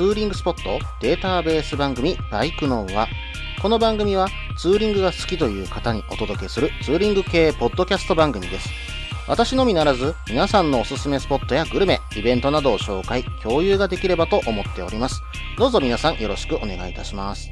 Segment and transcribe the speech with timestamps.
[0.00, 3.06] ツーリングスポットデータベース番組バイクノーは、
[3.60, 8.70] この番組はツーリングが好きという方にお届けするツーリング系ポッドキャスト番組です。
[9.28, 15.22] 私のみならず、皆さんのおすすめスポットやグルメ、イベントなどを紹介、共有ができればと思っております。
[15.58, 17.50] どうぞ皆さんよろしくお願いいたします。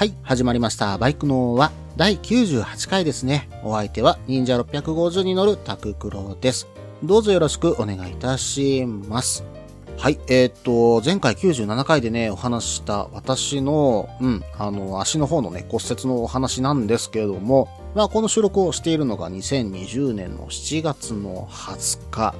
[0.00, 0.96] はい、始まりました。
[0.96, 3.50] バイクのは第98回ですね。
[3.62, 6.68] お相手は忍者650に乗るタククロです。
[7.04, 9.44] どうぞよろしくお願いいたします。
[9.98, 22.34] はい、えーっと、前回97回でね、お話した私の、うん、あの、足の方のね、骨折のお話なんですけれども、まあ、この収録をしているのが2020年の7月の20日。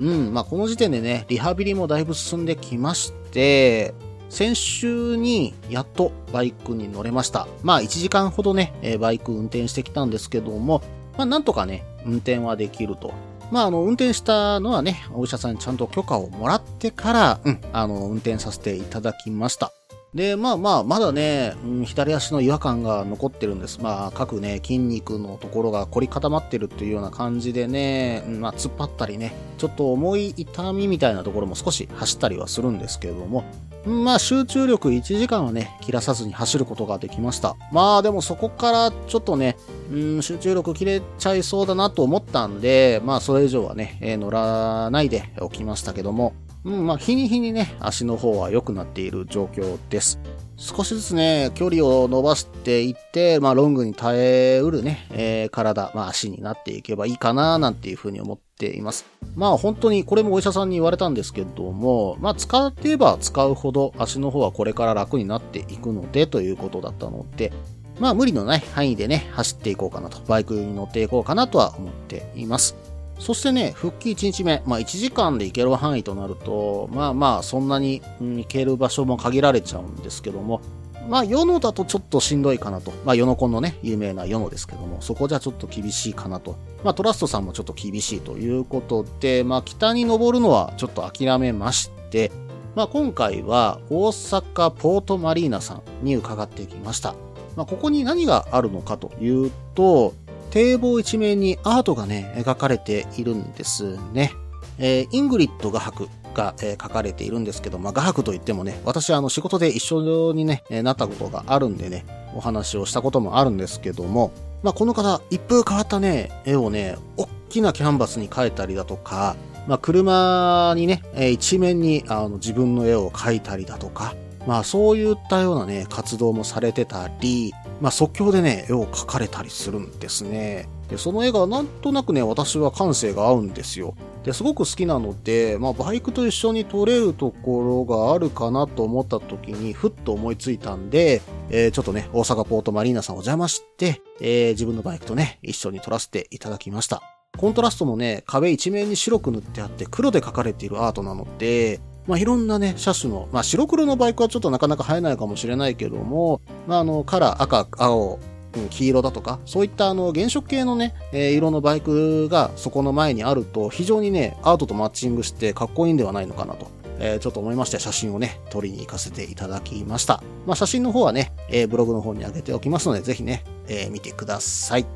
[0.00, 3.94] うん、まあ、この時点でね、リハビリもだいぶ進んできまして、
[4.34, 7.46] 先週にやっとバイクに乗れました。
[7.62, 10.82] まあ1時間ほどね、えバイク運転してきたんですけども、
[11.16, 13.14] まあなんとかね、運転はできると。
[13.52, 19.72] まああの、運転したのはね、お医者さんにちゃんと許可をもらってから、うん、あの、運転させていただきました。
[20.14, 23.80] で、まあまあ、まだね、うん、左足の違和感が残ってるんです。
[23.80, 33.44] まあ、各ね、筋肉のところが凝り固まってるっていうような感じでね、うんまあ、突っ張ったりね、ちょっと重い痛みみたいなところも少し走ったりはするんですけれども、
[33.86, 37.56] まあ、集中力1時間はね、切らさずに走ることができました。
[37.70, 39.56] まあ、でもそこからちょっとね、
[39.92, 46.32] うん、集中力切れちゃいそうだなと思ったんで、まあ、それ以上はね、えー乗らないでおきましたけども、
[46.64, 50.18] うん、まあ、日に日にね、足の方は良くなっている状況です。
[50.56, 59.06] 少しずつね、距離を伸ばしていって、まあ、ロングに耐えうるね、えー体、まあ、足になっていけばいいかな、なんていうふうに思っています。
[59.34, 67.52] まあ、本当に、これもお医者さんに言われたんですけども、まあ、使っていば使うほど足の方はこれから楽になっていくので、ということだったので、
[68.00, 72.76] まあ、無理のない範囲でね、走っていこうかなと、バイクに乗っていこうかなとは思っています。
[73.18, 80.60] そしてね、復帰1日目、まあ1時間で行ける範囲となると、まあまあそんなに、行ける場所も限られちゃうんですけども、
[81.08, 82.92] まあ世野だとちょっとしんどいかなと。
[83.04, 86.56] まあ世野コンのね、有名な世野ですけども、そこじゃちょっと厳しいかなと。
[86.82, 92.32] まあトラストさんもちょっと厳しいということで、まあ北に登るのはちょっと諦めまして、
[92.74, 97.14] まあ今回は大阪ポートマリーナさんに伺ってきました。
[97.56, 100.14] まあここに何があるのかというと、
[100.50, 104.32] 堤防一面にアートがね、描かれているんですね。
[104.78, 119.36] えーイングリッド画伯が、えー書かれているんですけど、まあ、画伯といってもね、私あの仕事で一緒にね、えーなったことがあるんでね、お話をしたこともあるんですけども、まあ、この方、一風変わったね、絵をね、大きなキャンバスに描いたりだとか、
[119.66, 124.14] まあ、車にね、えー一面にあの自分の絵を描いたりだとか、
[124.46, 130.68] まあそういったようなね、活動もされてたり、まあ即興でね、絵を描かれたりするんですね。
[130.88, 133.94] で、その絵がなんとなくね、私は感性が合うんですよ。
[134.24, 147.02] で、すごく好きなので、まあバイクと一緒に撮れるところがあるかなと思った時に、ふっと思いついたんで、えーちょっとね、大阪ポートマリーナさんお邪魔して、えー自分のバイクとね、一緒に撮らせていただきました。
[147.36, 158.18] コントラストもね、壁一面に白く塗ってあって黒で描かれているアートなので、まあ、いろんなね、車種の、まあ、白黒のバイクはちょっとなかなか生えないかもしれないけども、まあ、あの、カラー、赤、青、
[158.56, 166.68] うん黄色だとか、そういったあの、原色系のね、えー色のバイクがそこの前にあると、非常にね、アートとマッチングしてかっこいいんではないのかなと。
[167.00, 170.22] えーちょっと思いまして写真をね、撮りに行かせていただきました。
[170.46, 174.86] まあ、写真の方はね、えーブログの方に上げておきますので、ぜひね、え見てください。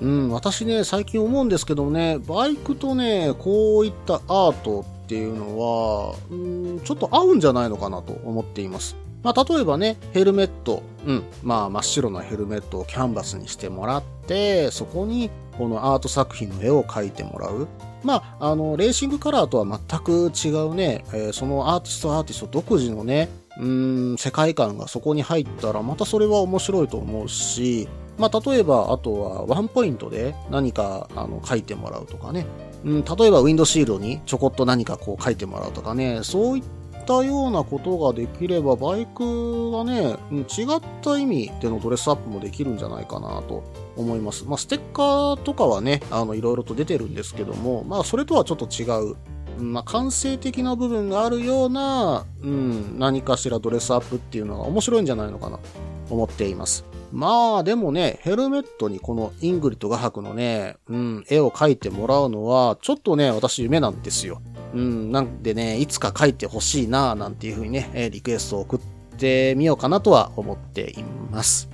[0.00, 8.96] うん、私ね、最近思うんですけどもね、バイクとね、こういったアートっていうのは、うん、ちょっと合うんじゃないのかなと思っています。
[9.22, 17.68] まあ、例えばね、ヘルメット、うん、まあ、真っ白なヘルメットをキャンバスにしてもらって、そこに、このアート作品の絵を描いてもらう。
[18.02, 23.28] まあ、あの、レーシングカラーとは全く違うね、えーそのアーティストアーティスト独自のね、
[23.58, 32.46] うん、世界観がそこに入ったら、またそれは面白いと思うし、まあ、例えば、あとは、ワンポイントで何か、あの、書いてもらうとかね。
[32.84, 36.20] うん、例えば、ウィンドシールドにちょこっと何かこう書いてもらうとかね。
[36.22, 36.64] そういっ
[37.10, 43.64] たようなことができれば、バイクがね、違った意味でのドレスアップもできるんじゃないかなと
[43.96, 44.44] 思います。
[44.44, 49.16] まあ、ステッカーとかはね、あの、いろいろと出てるんですけども、まあ、それとはちょっと違う。
[49.58, 55.62] まあ、感性的な部分があるような、うん、何かしらドレスアップっていうのが面白いんじゃないのかなと
[56.14, 56.84] 思っています。
[57.12, 64.40] まあでもね、ヘルメットにこのイングリッド画伯のね、うん、絵を描いてもらうのは、ちょっとね、私夢なんですよ。
[64.74, 68.80] うん、なんでね、いつか描いてほしいななんていう風にね、リクエストを送っ
[69.16, 71.68] てみようかなとは思っています。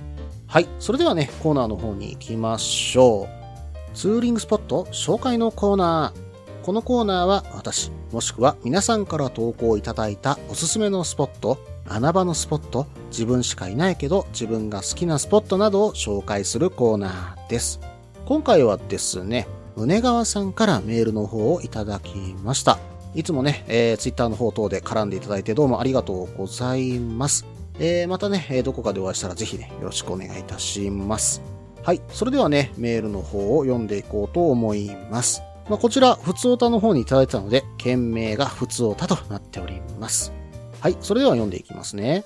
[0.47, 0.67] はい。
[0.79, 3.95] それではね、コーナーの方に行きましょう。
[3.95, 6.65] ツーリングスポット紹介のコーナー。
[6.65, 17.79] このコーナーは私、もしくは皆さんから投稿いただいたおすすめのスポット、穴場のスポット、自分しかいないけど自分が好きなスポットなどを紹介するコーナーです。
[18.25, 19.47] 今回はですね、
[19.77, 22.79] 宗川さんからメールの方をいただきました。
[23.13, 27.45] いつもね、えー、ツイッターの方等で絡んでいただいてどうもありがとうございます。
[27.77, 31.43] えー、またね、どこかでお会いしたらぜひね、よろしくお願いいたします。
[31.83, 32.01] はい。
[32.09, 35.43] それではね、メールの方を読んでいこうと思います。
[35.69, 40.33] まあ、こちら、ふつおたの方にいただいたので、件名がふつおたとなっております。
[40.81, 40.97] はい。
[41.01, 42.23] それでは読んでいきますね。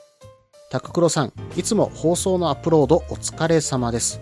[0.69, 4.21] タククロさん、いつも放送のアップロードお疲れ様です。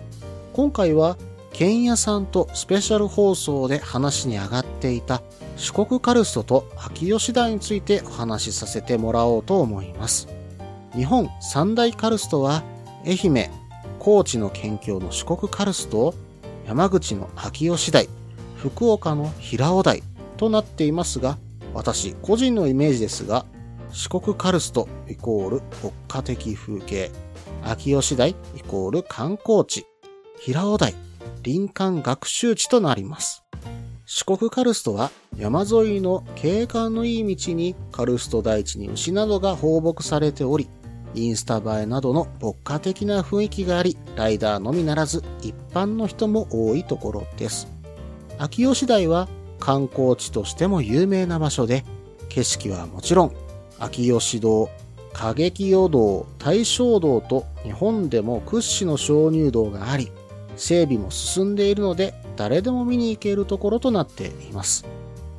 [0.52, 1.16] 今回は、
[1.52, 5.22] ケンヤさんとスペシャル放送で話に上がっていた
[5.56, 10.28] 四国カルストと秋吉台についてお話しさせてもらおうと思います。
[10.94, 12.62] 日本三大カルストは
[13.04, 13.50] 愛媛、
[13.98, 16.14] 高知の県境の四国カルスト、
[16.66, 18.08] 山口の秋吉台、
[18.56, 20.02] 福岡の平尾台
[20.36, 21.36] となっていますが、
[21.74, 23.44] 私個人のイメージですが、
[23.92, 27.10] 四国カルストイコール国家的風景、
[27.64, 29.84] 秋吉台イコール観光地、
[30.38, 30.94] 平尾台
[31.44, 33.44] 林間学習地となります。
[34.06, 40.68] 四国カルストは山沿いの景観のいい道にカルスト大地に牛などが放牧されており、
[41.14, 47.68] インスタ映えなどの牧歌的な雰囲気があり、ライダーのみならず一般の人も多いところです。
[48.38, 49.28] 秋吉台は
[49.58, 51.84] 観光地としても有名な場所で、
[52.28, 53.32] 景色はもちろん
[53.78, 54.70] 秋吉堂、
[55.14, 60.10] 歌劇予堂、大正堂と日本でも屈指の鍾乳洞があり、
[60.60, 64.84] 整備も進んでいるので誰でも見に行けるところとなっています。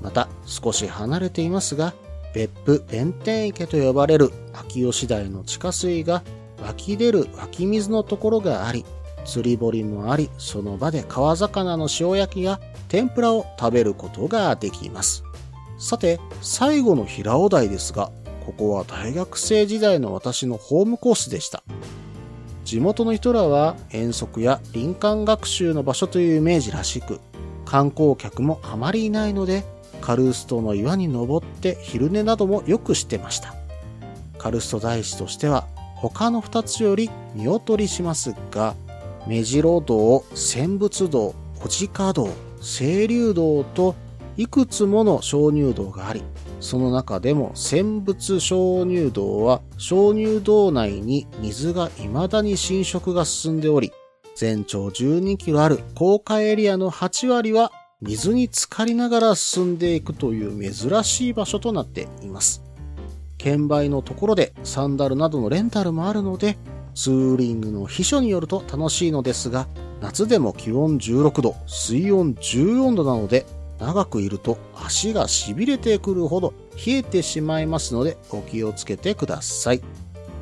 [0.02, 1.94] また少し離れていますが、
[2.34, 6.24] 別府弁天池と呼ばれる秋吉台の地下水が
[6.60, 8.84] 湧き出る湧き水のところがあり、
[9.24, 15.24] 釣り堀もあり、その場で川魚の塩焼きや天ぷらを食べることができます。
[15.78, 18.12] さて、最後の平尾台ですが、
[18.44, 21.64] ここは大学生時代の私のホームコースでした。
[22.72, 27.20] 地元の人らは遠足や林間学習の場所というイメージらしく、
[27.66, 29.66] 観光客もあまりいないので、
[30.00, 33.56] カルストの岩に登って昼寝などもよくしてました。
[34.38, 38.76] カルスト大師としては他の二つより見劣りしますが、
[39.28, 42.30] 目白道、千仏道、小鹿道、
[42.62, 43.96] 清流道と
[44.38, 46.24] いくつもの鍾乳洞があり、
[46.62, 53.92] その中でも千仏鍾乳洞は鍾乳洞内に水が未だに浸食が進んでおり、
[54.36, 57.72] 全長12キロある高架エリアの8割は
[58.02, 62.64] 水に浸かりながら進んでいくという珍しい場所となっています。
[63.38, 66.60] 券売のところでサンダルなどのレンタルもあるので、
[66.94, 69.68] ツーリングの秘書によると楽しいのですが、
[70.00, 73.46] 夏でも気温16度、水温14度なので、
[73.82, 76.54] 長くいると足が痺れてくるほど
[76.86, 79.82] 冷えてしまいますのでお気をつけてください。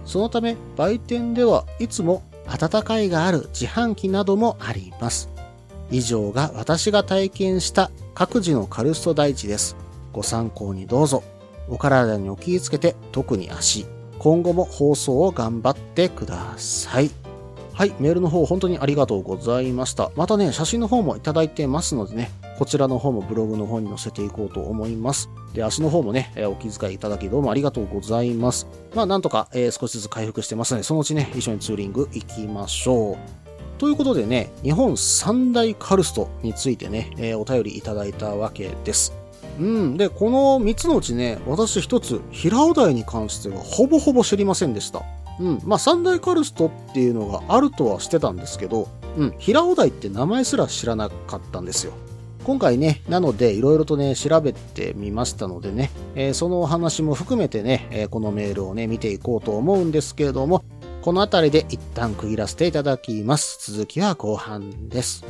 [0.04, 5.30] そのため売店ではいつも温かいがある自販機などもあります。
[5.90, 9.78] 以上が私が体験した各自のカルスト大地です。
[10.12, 11.24] ご参考にどうぞ。
[11.70, 13.86] お体にお気をつけて特に足。
[14.18, 17.10] 今後も放送を頑張ってください。
[17.74, 20.12] はい、メールの方本当にありがとうございました。
[20.18, 25.30] またね、写真の方もいただいてますのでね、こちらの方もブログの方に載せていこうと思います。
[25.54, 28.68] で、足の方もね、えお気遣いいただきどうもありがとうございます。
[28.94, 33.18] まあ、なんとか、えー、少しずつ回復してますので、そのうちね、一緒にツーリング行きましょう。
[33.78, 39.14] ということでね、日本三大カルストについてね、えー、お便りいただいたわけです。
[39.58, 39.96] うん。
[39.96, 45.04] で、この3つのうちね、私一つ、平尾台に関してはほぼほぼ知りませんでした。
[45.40, 45.62] うん。
[45.64, 49.36] まあ、三大カルストっていうのがあるとはしてたんですけど、うん。
[49.38, 51.94] 平尾台って名前すら知らなかったんですよ。
[52.44, 60.64] 今回ね、なので、いろいろとね、調べてみましたのでね、えー、そのお話も含めてね、えー、このメールをね、見ていこうと思うんですけれども、
[61.02, 63.72] この辺りで一旦区切らせていただきます。
[63.72, 65.26] 続きは後半です。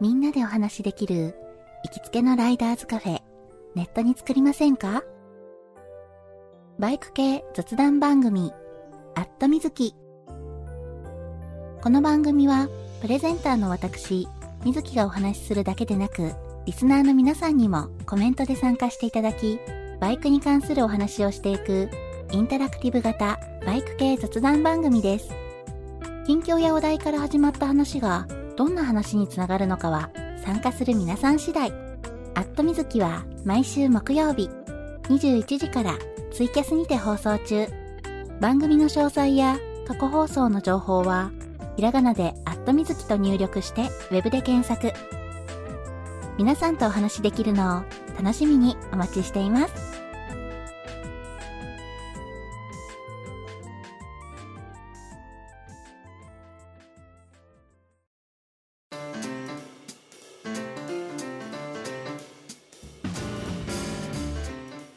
[0.00, 1.34] みんなでお話しできる
[1.84, 3.22] 行きつけのライダーズカフェ、
[3.74, 5.02] ネットに作りませんか？
[6.78, 8.52] バイク系雑談番組
[9.16, 9.94] アットみずき。
[11.82, 12.68] この番組は、
[13.00, 14.26] プレゼンターの私、
[14.64, 16.32] みずきがお話しするだけでなく、
[16.66, 19.60] リスナーの皆さんにもコメントで参加していただき、
[20.00, 21.88] バイクに関するお話をしていく、
[22.32, 25.28] インタラクティブ型バイク系雑談番組です。
[26.26, 30.10] 近況やお題から始まった話が、どんな話につながるのかは、
[30.44, 31.70] 参加する皆さん次第。
[32.34, 34.50] アットみずきは毎週木曜日
[35.04, 35.96] 21時から
[36.32, 37.83] ツイキャスにて放送中。
[38.40, 41.30] 番組の詳細や過去放送の情報は、
[41.76, 44.92] ひらがなでアットみずきと入力してウェブで検索。
[46.38, 47.82] 皆さんとお話しできるのを
[48.20, 49.83] 楽しみにお待ちしています。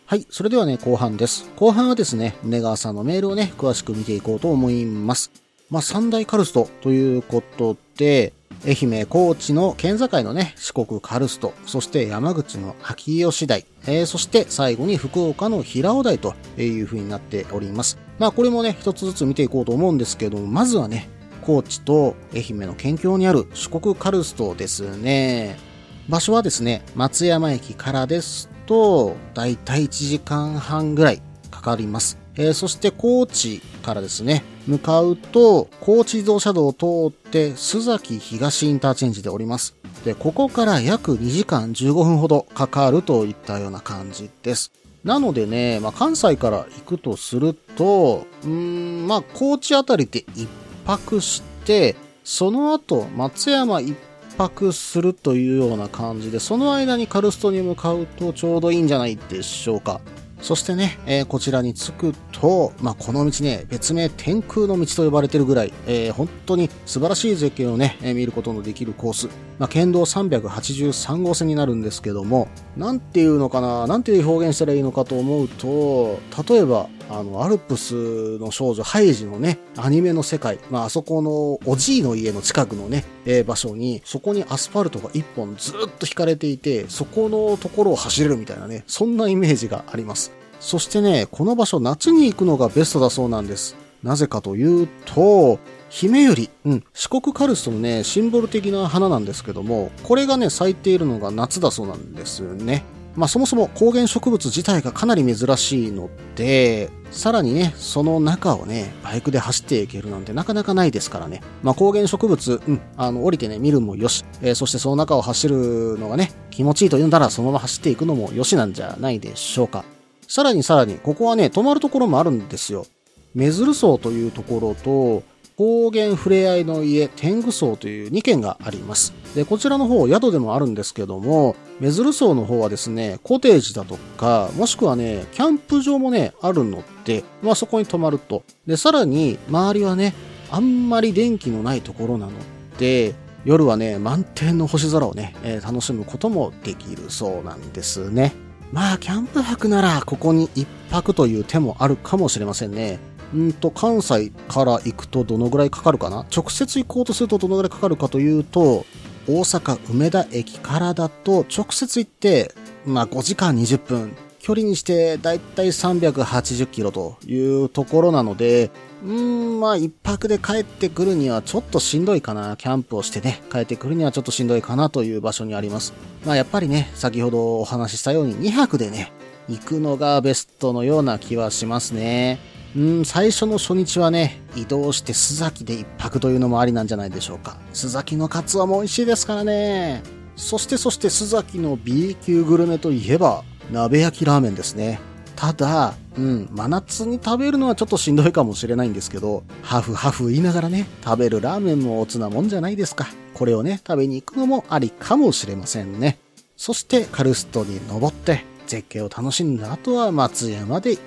[0.10, 0.26] はい。
[0.30, 1.52] それではね、後半です。
[1.58, 5.32] 後半はですね、根川さんのメールをね、詳しく見ていこうと思います。
[5.70, 8.32] まあ、三大カルストということで、
[8.66, 17.98] 愛媛、高知の県境のね、四国カルスト、そして山口の秋吉台、えー、そして最後に福岡の平尾台という風になっております。
[18.18, 21.10] まあ、これもね、一つずつ見ていこうと思うんですけども、まずはね、
[21.42, 25.60] 高知と愛媛の県境にある四国カルストですね。
[26.08, 32.20] 場所はですね、松山駅からですと、だいたい1時間半ぐらいかかります。
[32.36, 39.76] えー、そして高知からですね、向かうと、高知自動車道を通って、須崎東インターチェンジでおります。
[40.06, 44.72] で、ここから約2時間15分ほどかかるといったような感じです。
[45.04, 50.48] なのでね、まあ、関西から行くとすると、うーん、まあ、高知あたりで一
[50.86, 53.96] 泊して、その後、松山一
[54.38, 60.02] 泊するというような感じで、その間にカルストに向かうとちょうどいいんじゃないでしょうか。
[60.42, 69.30] そしてね、えー、こちらに着くと、まあ、この道ね、別名天空の道と呼ばれてるぐらい、えー、本当に素晴らしい絶景をね、えー、見ることのできるコース。
[69.58, 90.32] まあ、県道383号線になるんですけども、なんていうのかな、なんていう表現したらいいのかと思うと、例えば、あの、アルプスの少女ハイジのね、アニメの世界、まあ、あそこのおじいの家の近くのね、えー、場所に、そこにアスファルトが一本ずっと引かれていて、そこのところを走れるみたいなね、そんなイメージがあります。
[90.60, 93.76] そしてね、この場所夏に行くのがベストだそうなんです。
[94.04, 95.60] なぜかというと、
[95.90, 102.84] 姫より、うん、四国カルストのね、シンボル的な花なんですけども、これがね、咲いているのが夏だそうなんですよね。
[103.16, 111.42] まあそもそも高原植物自体がかなり珍しいので、さらにね、その中をね、バイクで走っていけるなんてなかなかないですからね。
[111.64, 119.84] まあ高原植物、うん、あの、降りてね、見るもよし、えー、そしてその中を走るのがね、気持ちいいと言うんだらそのまま走っていくのもよしなんじゃないでしょうか。
[120.28, 122.86] さらにさらに、ここはね、泊まるところもあるんですよ。
[123.34, 125.24] メズル荘というところと、
[125.58, 129.16] 高原ふれあいの家天狗荘という2軒があります。
[129.34, 138.44] で、こちらの方宿でもあるんですけども、メズル荘の方はですね、コテージだとか、もしくはね、キャンプ場もね、あるので、まあそこに泊まると。
[138.68, 140.14] で、さらに、周りはね、
[140.52, 142.34] あんまり電気のないところなの
[142.78, 148.34] で、夜はね、満天の星空をね、えー、楽しむこともできるそうなんですね。
[148.72, 153.00] まあ、キャンプ泊なら、ここに一泊という手もあるかもしれませんね。
[153.34, 156.26] うんと、関西から行くとどのぐらいかかるかな？
[156.36, 158.86] 直接行こうとするとどのぐらいかかるかというと、
[159.28, 162.54] 大阪梅田駅からだと直接行って、
[162.86, 164.16] まあ5時間20分。
[164.40, 168.72] 距離にしてだいたい380キロというところなので、
[169.04, 172.56] うーん、まあ一泊で帰ってくるにはちょっとしんどいかな。
[172.56, 175.92] キャンプをしてね、帰ってくるにはちょっとしんどいかなという場所にあります。
[176.26, 179.12] まあやっぱりね、先ほどお話ししたように2泊でね、
[179.50, 182.40] 行くのがベストのような気はしますね。
[182.78, 187.58] うん、最初の初日はね、移動して須崎で一泊というのもありなんじゃないでしょうか。
[187.74, 190.04] 須崎のカツオも美味しいですからね。
[190.36, 195.00] そしてそして須崎の B 級グルメといえば、鍋焼きラーメンですね。
[195.36, 203.08] ただ、うん、真夏に食べるのはちょっとしんどいかもしれないんですけど、ハフハフ言いながらね、食べるラーメンもおつなもんじゃないですか。
[203.34, 206.20] これをね、食べに行くのもありかもしれませんね。
[206.56, 211.02] そしてカルストに登って、絶景を楽しんだ後は松山で一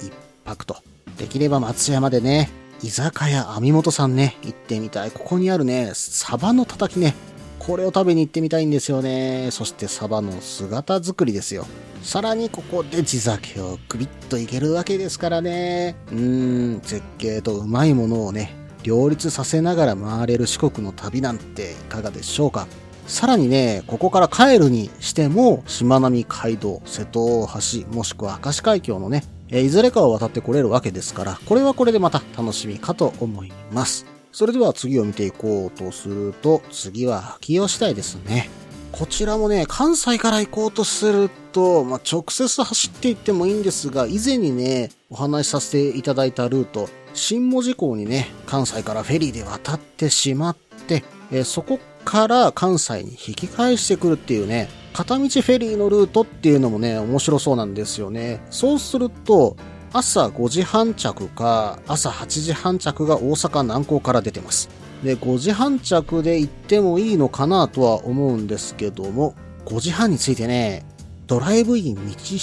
[0.45, 0.77] 泊と。
[1.21, 2.51] できれば松山でね、
[2.83, 5.11] 居酒屋網本さんね、行ってみたい。
[5.11, 7.15] ここにあるね、サバのたたきね。
[7.59, 9.51] これを食べに行ってみたいんですよね。
[9.51, 11.67] そしてサバの姿作りですよ。
[12.03, 15.95] さらにここで地酒をグビッといけるわけですからね。
[16.11, 22.67] うーん、絶景とうまいものをね、両立させながら回れる四国の旅なんていかがでしょうか。
[23.07, 27.47] さらにね、ここから帰るにしても、しまなみ海道、瀬戸大
[27.83, 34.07] 橋、もしくは明石海峡のね、えいずれかを渡ってこれるわけですから、これはこれでまた楽しみかと思います。
[34.33, 38.49] それでは次を見ていこうとすると、次は秋吉台ですね。
[38.93, 58.41] こちらもね、関西から行こうとすると、まあ、直接走っていってもいいんですが、以前にね、お話しさせていただいたルート、新門司港にね、関西からフェリーで渡ってしまって、え、そこから関西に引き返してくるっていうね、片道フェリーのルートっていうのもね、面白そうなんですよね。
[58.51, 59.57] そうすると、
[59.93, 64.69] 朝5時半着か、朝8時半着が大阪南港から出てます。
[65.03, 70.85] で、5時半着で行ってもいいのかなとは思うんですけども、5時半についてね、
[71.27, 72.01] ドライブイン道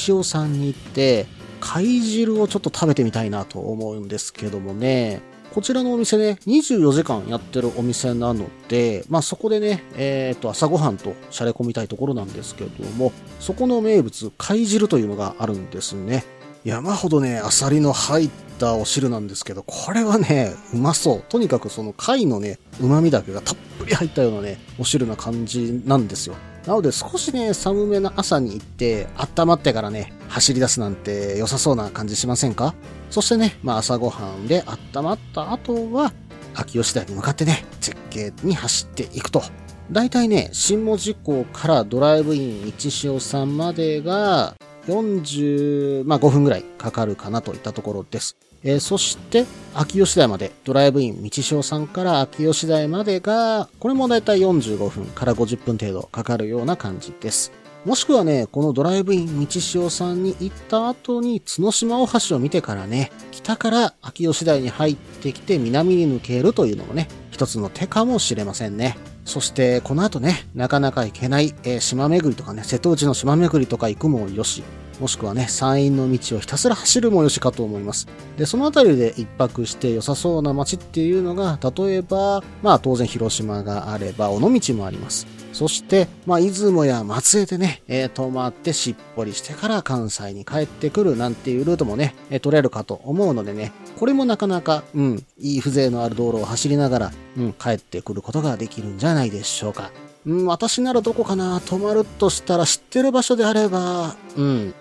[0.07, 1.27] 塩さんに行って、
[1.59, 5.21] 貝汁をちょっと食べてみたいなと思うんですけどもね、
[5.57, 16.25] こちらのお店ね、24時間やってるお店なので、まあそこでね、えっ、ー、と、朝ごはんとしゃれ込みたいところなんですけども、そこの名物、貝汁というのがあるんですね。
[16.63, 21.23] 山ほどね、アサリの入ったお汁なんですけど、これはね、うまそう。
[21.27, 26.35] とにかくその貝のね、旨味だけがたっぷり入ったようなね、お汁な感じなんですよ。
[26.67, 32.75] なので少しね、寒めな朝に行って、温まってからね、走り出すなんて良さそうな感じしませんか？
[33.09, 36.13] そしてね、まあ朝ごはんで温まった後は、
[36.53, 39.43] 秋吉台に向かってね、絶景に走っていくと。
[39.91, 44.55] 大体ね、新門司港からドライブイン道潮さんまでが、
[44.87, 48.35] 40、まあ5分ぐらいかかるかなといったところです。
[48.63, 49.45] えー、そして、
[49.75, 57.51] 秋吉台まで、ドライブイン道潮さんから秋吉台までが、これもだいたい45分から50分程度かかるような感じです。
[57.87, 68.97] もしくはね、このドライブイン道潮さんに行った後に角島大橋を見てからね、北から秋吉台に入ってきて南に抜けるというのもね、一つの手かもしれませんね。
[69.23, 74.63] そして、この後ね、なかなか行けない、えー、島巡りとかね、瀬戸内の島巡りとか行くもよし、
[74.99, 78.09] もしくはね、山陰の道をひたすら走るもよしかと思います。
[78.35, 85.36] で、そのあたりで一泊して良さそうな街っていうのが、例えば、まあ当然広島があれば、尾道もあります。
[85.57, 99.89] そして、まあ、出雲や松江でね、えー、泊まってしっぽりしてから関西に帰ってくるなんていうルートもね、えー、取れるかと思うのでね、これもなかなか、うん、いい風情のある道路を走りながら、うん、帰ってくることができるんじゃないでしょうか。
[100.27, 104.75] うん、私ならどこかな泊まるとしたら知ってる場所であれば、うん、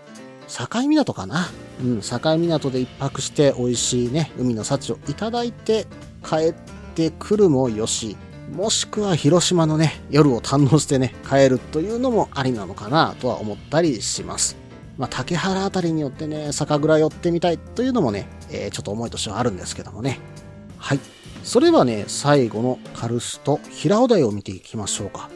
[0.46, 1.48] 境港かな。
[1.80, 5.86] うん、境港で一泊して美味しいね、海の幸をいただいて
[6.22, 6.54] 帰っ
[6.94, 8.14] てくるもよし、
[8.52, 14.56] もしくは広島のね、夜を堪能してね、帰るというのもありなのかなとは思ったりします。
[14.96, 20.20] まあ、竹原辺りによってね、酒蔵寄ってみたいというのもね、えー、ちょっと思いとしてはあるんですけどもね。
[20.78, 21.00] はい。
[21.42, 25.28] それではね、最後のカルスト平尾台を見ていきましょうか。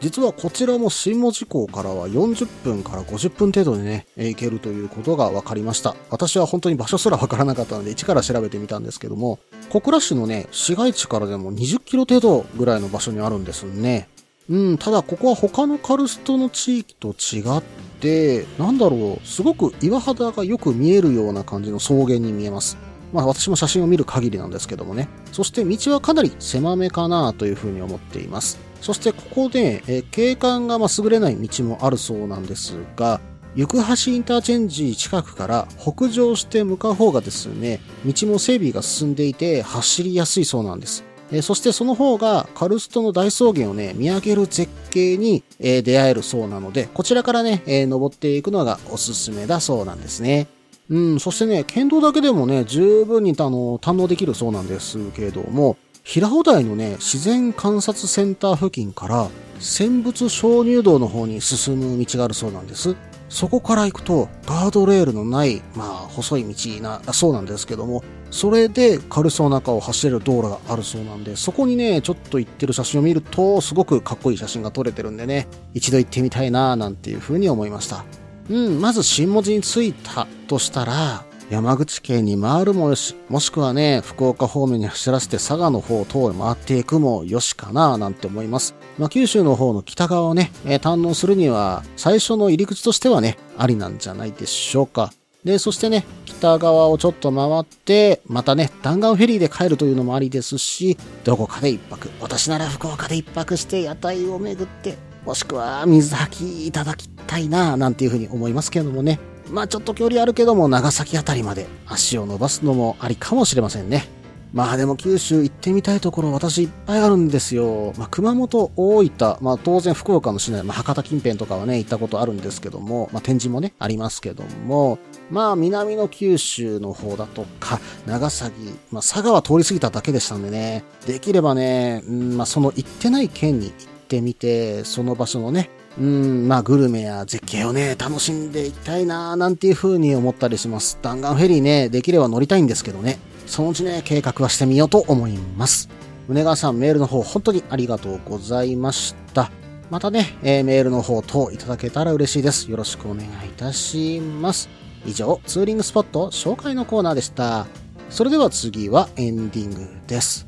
[0.00, 5.96] 実はこちらも新門司港からは40分から50分程度でね、行けるということが分かりました。
[6.10, 14.08] 私は本当に場所すら分からなかったので一から調べてみたんですけども、小倉市のね、市街地からでも20キロ程度ぐらいの場所にあるんですね。
[14.48, 17.62] うん、ただここは他のカルストの地域と違っ
[18.00, 22.78] て、なんだろう、すごく岩肌がよく見えるような感じの草原に見えます。
[23.12, 25.08] まあ私も写真を見る限りなんですけどもね。
[25.32, 28.67] そして道はかなり狭めかなというふうに思っています。
[28.80, 33.20] そしてここで、え景観がま優れない道もあるそうなんですが、
[33.56, 41.04] 行橋インターチェンジ近くから北上して向かう方がですね、道も整備が進んでいて走りやすいそうなんです。
[41.30, 50.46] えそしてその方がカルストの大草原をね、見上げる絶景に、え出会えるそうなので、こちらからね、え登っていくのがおすすめだそうなんですね。
[50.90, 55.76] うん、そしてね、県道だけでもね、十分にあの堪能できるそうなんですけども、
[56.08, 59.28] 平尾台のね、自然観察センター付近から、
[59.60, 62.96] 千仏鍾乳洞の方に進む道があるそうなんです。
[63.28, 78.06] そこから行くと、ガードレールのない、まあ、細い道な、そうなんですけども、それで軽そうな中を走れる道路があるそうなんで、そこにね、ちょっと行ってる写真を見ると、すごくかっこいい写真が撮れてるんでね、一度行ってみたいな、なんていう風に思いました。
[78.48, 88.74] うん、まず新文字に着いたとしたら、山口県に回るもよし、もしくはね、福岡方面に走らせて佐賀の方等へ回っていくもよしかななんて思います。
[88.98, 95.10] まあ、九州の方の北側をね、えー、堪能するには、最初の入り口としてはね、ありなんじゃないでしょうか。
[95.42, 102.10] で、そしてね、北側をちょっと回って、またね、弾丸フェリーで帰るというのもありですし、どこかで一泊。
[102.20, 109.18] 私なら福岡で一泊して屋台を巡って、もしくは水吐きいただきたいな、なんていうふうに思いますけれどもね。
[109.50, 114.08] まあちょっと距離あるけども、長崎あたりまで足を伸ばすのもありかもしれませんね。
[114.54, 117.92] まあでも九州行ってみたいところ私いっぱいあるんですよ。
[117.98, 124.98] まあ熊本、大分、まあ当然福岡の市内、まあ博多近辺とかはね行ったことあるんですけども、まあ展示もねありますけども、
[125.30, 128.54] まあ南の九州の方だとか、長崎、
[128.90, 133.74] まあ佐賀は通り過ぎただけでしたんでね、できればね、うん、まあその行ってない県に行っ
[134.08, 135.68] てみて、その場所のね、
[136.00, 140.98] うん、まあグルメや絶景をね、楽しんでいきたいななんていう風に思ったりします。
[141.02, 143.18] 弾丸フェリーね、できれば乗りたいんですけどね。
[143.46, 145.88] そのうちね、計画はしてみようと思います。
[146.28, 149.50] 宗川さんメールの方本当にありがとうございました。
[149.90, 152.70] またね、えー、メールの方等いただけたら嬉しいです。
[152.70, 154.68] よろしくお願いいたします。
[155.06, 157.66] 以上、ツーリングスポット紹介のコーナーでした。
[158.10, 160.47] それでは次はエンディングです。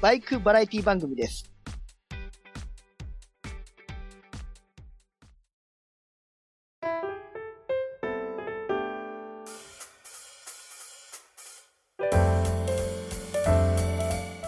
[0.00, 1.50] バイクバラエティ番組です。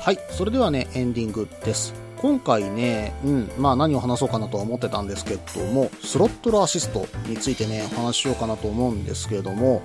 [0.00, 1.94] はい、それではね、エンディングです。
[2.18, 9.82] 今回ね、うん、まあ何を話そうかなとは思ってたんですけども、スロットルアシストについてね、話しようかなと思うんですけれども、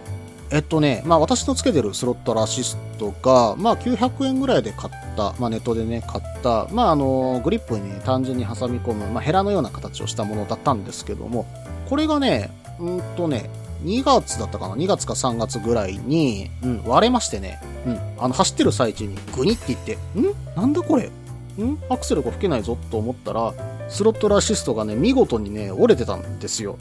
[0.52, 11.46] えっとね、まあ私のつけてるスロットルアシストが、まあ900円ぐらいで買った、まあネットでね、買った、まああの、グリップに、単純に挟み込む、まあヘラのような形をしたものだったんですけども、
[11.90, 13.50] これがね、うんとね、
[13.84, 20.34] 2月だったかな ?2 月か3月ぐらいに、うん、割れましてね、うん、あの、走ってる最中にグニって言って、ん？
[20.56, 21.06] なんだこれ？
[21.06, 21.78] ん？
[21.90, 23.54] アクセルが吹けないぞと思ったら、
[23.90, 26.78] スロットルアシストがね、見事にね、折れてたんですよ。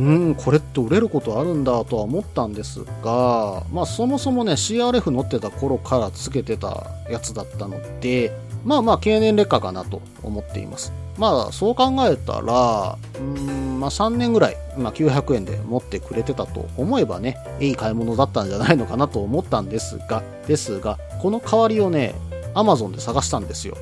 [0.00, 8.32] うん、これって売れることあるんだとは思ったんですが、まあそもそもね、CRF 乗ってた頃からつけてたやつだったので、
[8.64, 10.90] まあまあ経年劣化かなと思っています。
[11.18, 22.14] まあそう考えたら、うん、まあ3年ぐらい、まあ900円で持ってくれてたと思えばね、いい買い物だったんじゃないのかなと思ったんですが、ですが、この代わりをね、
[22.54, 23.76] Amazon で探したんですよ。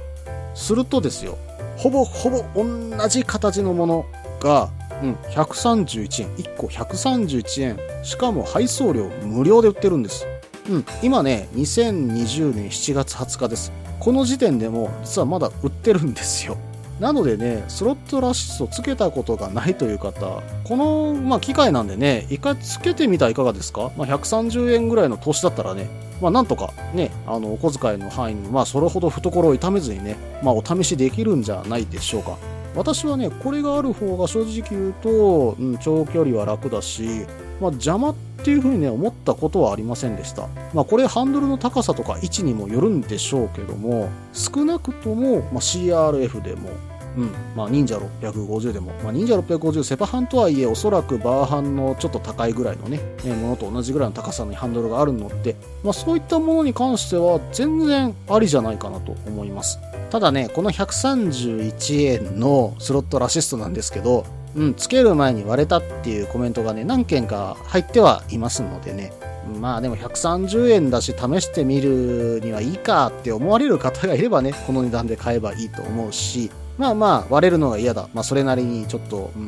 [0.56, 1.38] するとですよ、
[1.76, 4.04] ほぼほぼ同じ形のもの
[4.40, 4.70] が、
[5.02, 6.28] うん、131円。
[6.36, 7.78] 1個131円。
[8.04, 10.26] しかも配送料無料で売ってるんです。
[10.68, 13.72] うん、今ね、2020年7月20日です。
[14.00, 16.56] この時点でも実はまだ売ってるんですよ。
[17.00, 23.92] なのでね、スロットラシストつけたことがないという方、この、まあ、機械なんでね、一回つけてみたらいかがですか？
[23.96, 25.86] まあ、130円ぐらいの投資だったらね、
[26.20, 32.36] まあ、なんとかね、あの、お小遣いの範囲に、まあ、それほど懐を痛めずにね、まあ、お試しできるんじゃないでしょうか。
[32.78, 37.26] 私はね、これがある方が正直言うと、うん、長距離は楽だし、
[37.60, 38.14] まあ、邪魔っ
[38.44, 40.46] ていうふうにね、思ったことはありませんでした。
[40.72, 46.70] まあ、これハンドルの高さとか位置にもよるんでしょうけども、少なくとも、まあ、CRF でも、
[47.18, 47.32] うん。
[47.56, 59.80] まあ、忍者650でも、まあ、忍者650セパハンとはいえ、おそらくバーハンのちょっと高いぐらいのね、ねものと同じぐらいの高さのハンドルがあるので、まあ、そういったものに関しては全然ありじゃないかなと思います。
[60.10, 64.24] ただね、この131円のスロットラシストなんですけど、
[64.56, 69.12] うん、つける前に割れたっていうコメントがね、何件か入ってはいますのでね、
[69.60, 78.08] まあでも130円だし試してみるにはいいかって思われる方がいればね、この値段で買えばいいと思うし、まあまあ割れるのが嫌だ。
[78.14, 79.46] まあそれなりにちょっと、うん、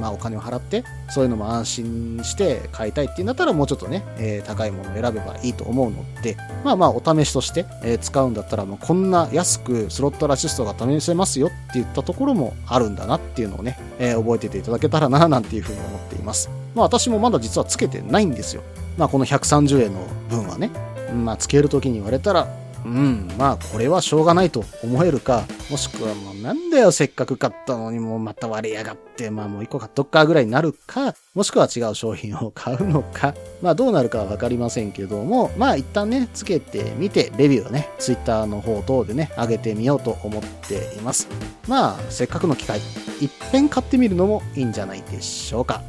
[0.00, 16.50] まあお金を払って、そういうのも安心して買いたいっていうんだったらもうちょっとね、えー、高いものを選べばいいと思うので、まあまあお試しとして、えー、使うんだったらもうこんな安くスロットラシストが試せますよって言ったところもあるんだなっていうのをね、えー、覚えてていただけたらななんていうふうに思っています。
[16.74, 18.62] まあ私もまだ実はつけてないんですよ。
[18.98, 20.70] まあこの130円の分はね、
[21.14, 22.48] まあつけるときに言われたら、
[22.84, 41.28] うん、まあこれはしょうがないと思えるか、もしくはもうなんだよせっかく買ったのにもうまた割れやがって、まあもう一個買っとくかぐらいになるか、もしくは違う商品を買うのか、まあどうなるかはわかりませんけども、まあ一旦ね、つけてみて、レビューをね、ツイッターの方等でね、上げてみようと思っています。
[41.68, 42.80] まあせっかくの機会、
[43.20, 45.82] 一遍買ってみるのもいいんじゃないでしょうか。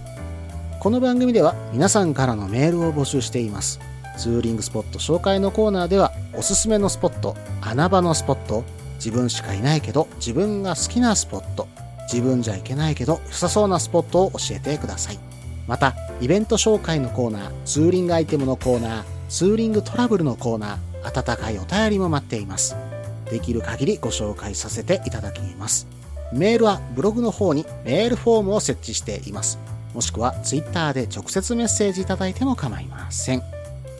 [0.80, 3.80] この番組では皆さんからのメールを募集しています。
[4.18, 8.64] ツーリングスポット紹介のコーナーではおすすめのスポット、穴場のスポット、
[8.96, 11.68] 自分しかいないけど自分が好きなスポット、
[12.12, 15.20] 自分じゃいけないけど良さそうなスポットを教えてください。
[15.68, 22.76] また、イベント紹介のコーナー、ツーリングアイテムのコーナー、ツーリングトラブルのコーナー、温かいお便りも待っています。
[23.32, 25.88] できる限りご紹介させていただきます。
[26.34, 29.58] メールはブログの方にメールフォームを設置しています。
[29.94, 33.53] もしくはツイッターで直接メッセージいただいても構いません。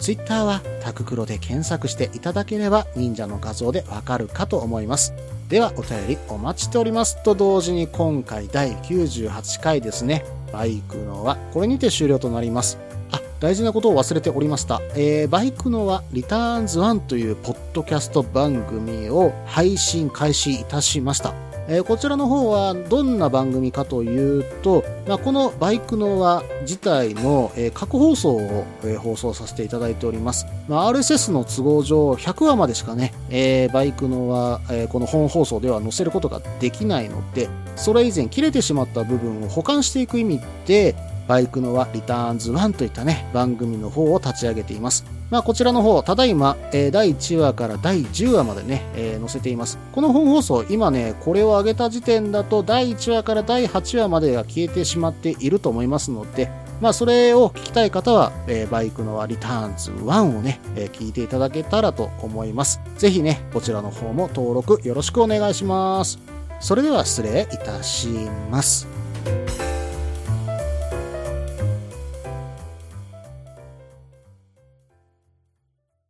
[0.04, 5.14] ツイッターはタククロで検索していただければ忍者の画像でわかるかと思います。
[5.48, 10.26] ではお便りお待ちしておりますと同時に今回第98回ですね。
[10.52, 12.78] バイクのはこれにて終了となります。
[13.14, 14.82] あ、大事なことを忘れておりました。
[14.98, 21.34] えー、バイクのはリターンズ1というポッドキャスト番組を配信開始いたしました。
[21.68, 30.46] えーこちらの方はどんな番組かというと、まあ、このバイクの輪自体の、えー過去放送を、えー放送させていただいております。
[30.68, 40.96] まあ、RSS の都合上100話までしかね、えバイクの輪、えこの本放送では載せることができないので、それ以前切れてしまった部分を保管していく意味で、
[41.28, 45.06] バイクの輪リターンズ1といったね、番組の方を立ち上げています。
[45.30, 49.80] まあ、こちらの方、ただいま、えー第1話から第10話までね、えー載せています。
[49.92, 62.80] この本放送、今ね、これを上げた時点だと、第1話から第8話までが消えてしまっていると思いますので、まあ、それを聞きたい方は、えーバイクのリターンズ1をね、えー聞いていただけたらと思います。
[62.98, 66.20] ぜひね、こちらの方も登録よろしくお願いします。
[66.60, 68.08] それでは失礼いたし
[68.52, 68.88] ます。